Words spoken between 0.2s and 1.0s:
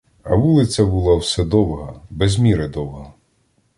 А вулиця